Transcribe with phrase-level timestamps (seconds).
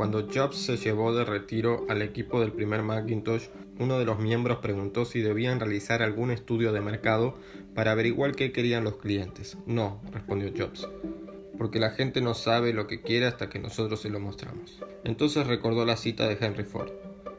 [0.00, 4.60] Cuando Jobs se llevó de retiro al equipo del primer Macintosh, uno de los miembros
[4.60, 7.36] preguntó si debían realizar algún estudio de mercado
[7.74, 9.58] para averiguar qué querían los clientes.
[9.66, 10.88] No, respondió Jobs,
[11.58, 14.82] porque la gente no sabe lo que quiere hasta que nosotros se lo mostramos.
[15.04, 16.92] Entonces recordó la cita de Henry Ford.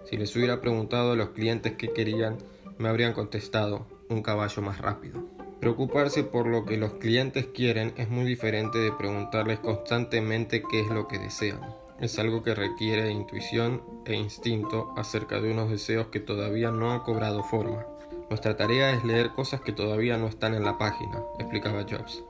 [0.08, 2.38] Si les hubiera preguntado a los clientes qué querían,
[2.78, 5.28] me habrían contestado un caballo más rápido.
[5.60, 10.90] Preocuparse por lo que los clientes quieren es muy diferente de preguntarles constantemente qué es
[10.90, 11.81] lo que desean.
[12.02, 17.02] Es algo que requiere intuición e instinto acerca de unos deseos que todavía no han
[17.02, 17.86] cobrado forma.
[18.28, 22.24] Nuestra tarea es leer cosas que todavía no están en la página, explicaba Jobs.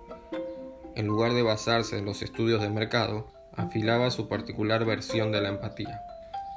[0.96, 5.48] En lugar de basarse en los estudios de mercado, afilaba su particular versión de la
[5.48, 6.02] empatía.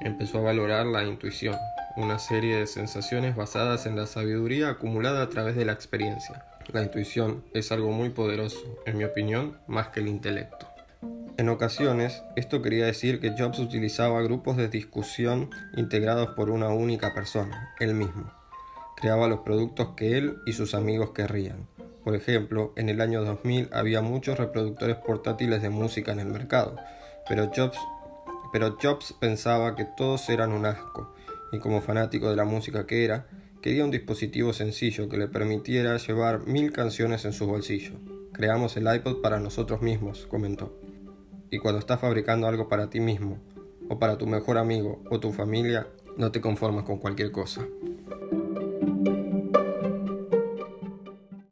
[0.00, 1.56] Empezó a valorar la intuición,
[1.96, 6.44] una serie de sensaciones basadas en la sabiduría acumulada a través de la experiencia.
[6.72, 10.73] La intuición es algo muy poderoso, en mi opinión, más que el intelecto.
[11.36, 17.12] En ocasiones, esto quería decir que Jobs utilizaba grupos de discusión integrados por una única
[17.12, 18.32] persona, él mismo.
[18.96, 21.66] Creaba los productos que él y sus amigos querrían.
[22.04, 26.76] Por ejemplo, en el año 2000 había muchos reproductores portátiles de música en el mercado,
[27.28, 27.78] pero Jobs,
[28.52, 31.14] pero Jobs pensaba que todos eran un asco,
[31.52, 33.26] y como fanático de la música que era,
[33.64, 37.92] Quería un dispositivo sencillo que le permitiera llevar mil canciones en su bolsillo.
[38.34, 40.78] Creamos el iPod para nosotros mismos, comentó.
[41.50, 43.38] Y cuando estás fabricando algo para ti mismo,
[43.88, 45.86] o para tu mejor amigo o tu familia,
[46.16, 47.66] no te conformas con cualquier cosa.